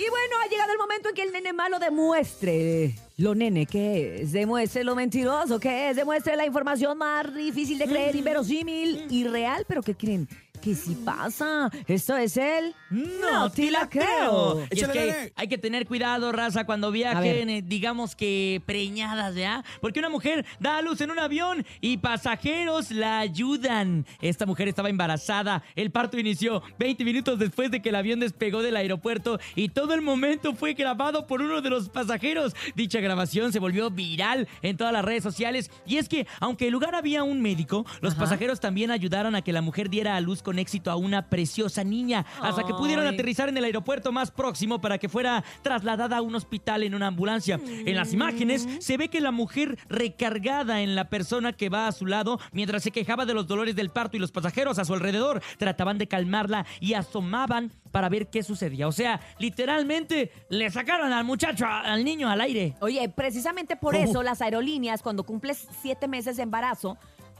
[0.00, 2.94] Y bueno, ha llegado el momento en que el nene malo demuestre.
[3.18, 7.84] Lo nene que es, demuestre lo mentiroso que es, demuestre la información más difícil de
[7.84, 10.26] creer, inverosímil y real, pero ¿qué creen?
[10.60, 14.62] Que si pasa, esto es el No te la creo.
[14.70, 19.64] Y es que hay que tener cuidado, raza, cuando viajen, eh, digamos que preñadas, ¿ya?
[19.80, 24.04] Porque una mujer da a luz en un avión y pasajeros la ayudan.
[24.20, 25.62] Esta mujer estaba embarazada.
[25.76, 29.94] El parto inició 20 minutos después de que el avión despegó del aeropuerto y todo
[29.94, 32.54] el momento fue grabado por uno de los pasajeros.
[32.74, 35.70] Dicha grabación se volvió viral en todas las redes sociales.
[35.86, 38.24] Y es que, aunque el lugar había un médico, los Ajá.
[38.24, 41.84] pasajeros también ayudaron a que la mujer diera a luz con éxito a una preciosa
[41.84, 46.22] niña, hasta que pudieron aterrizar en el aeropuerto más próximo para que fuera trasladada a
[46.22, 47.60] un hospital en una ambulancia.
[47.64, 51.92] En las imágenes se ve que la mujer recargada en la persona que va a
[51.92, 54.94] su lado mientras se quejaba de los dolores del parto y los pasajeros a su
[54.94, 58.88] alrededor trataban de calmarla y asomaban para ver qué sucedía.
[58.88, 62.76] O sea, literalmente le sacaron al muchacho, al niño al aire.
[62.80, 64.08] Oye, precisamente por ¿Cómo?
[64.08, 66.96] eso las aerolíneas, cuando cumples siete meses de embarazo,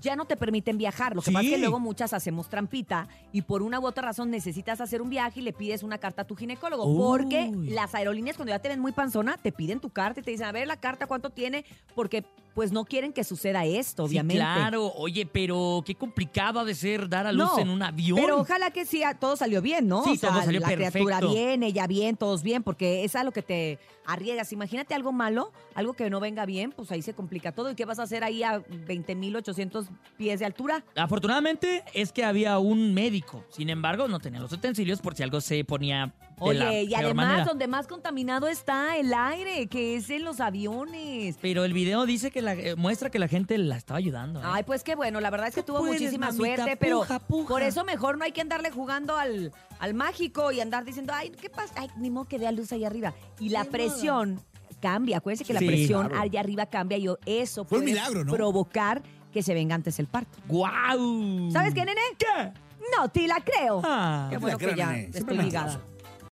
[0.00, 1.14] ya no te permiten viajar.
[1.14, 4.30] Lo que pasa es que luego muchas hacemos trampita y por una u otra razón
[4.30, 6.96] necesitas hacer un viaje y le pides una carta a tu ginecólogo.
[6.96, 10.30] Porque las aerolíneas, cuando ya te ven muy panzona, te piden tu carta y te
[10.30, 11.64] dicen, a ver la carta, ¿cuánto tiene?
[11.94, 12.24] Porque
[12.54, 14.42] pues no quieren que suceda esto, obviamente.
[14.42, 14.92] Sí, claro.
[14.96, 18.18] Oye, pero qué complicado ha de ser dar a luz No, en un avión.
[18.20, 20.04] Pero ojalá que sí, todo salió bien, ¿no?
[20.04, 23.42] Sí, todo salió la criatura bien, ella bien, todos bien, porque es a lo que
[23.42, 24.52] te arriesgas.
[24.52, 27.70] Imagínate algo malo, algo que no venga bien, pues ahí se complica todo.
[27.70, 30.84] ¿Y qué vas a hacer ahí a 20.800 pies de altura?
[30.96, 33.44] Afortunadamente es que había un médico.
[33.50, 37.26] Sin embargo, no tenía los utensilios por si algo se ponía Oye, la y además
[37.26, 37.44] manera.
[37.44, 41.36] donde más contaminado está el aire, que es en los aviones.
[41.40, 44.40] Pero el video dice que la, eh, muestra que la gente la estaba ayudando.
[44.40, 44.44] ¿eh?
[44.46, 47.18] Ay, pues qué bueno, la verdad es que tuvo puedes, muchísima mamita, suerte, pero puja,
[47.20, 47.48] puja.
[47.48, 51.30] por eso mejor no hay que andarle jugando al, al mágico y andar diciendo, ay,
[51.30, 51.74] ¿qué pasa?
[51.76, 53.14] Ay, ni modo que dé a luz ahí arriba.
[53.40, 54.40] Y la presión
[54.80, 56.22] cambia, acuérdense que la presión claro.
[56.22, 58.32] allá arriba cambia y eso puede milagro, ¿no?
[58.32, 60.38] provocar que se venga antes el parto.
[60.46, 61.50] ¡Guau!
[61.50, 62.00] ¿Sabes qué, nene?
[62.18, 62.52] ¿Qué?
[62.96, 63.80] No te la creo.
[63.84, 64.26] Ah.
[64.30, 65.80] Qué bueno la creo, que ya estoy ligada.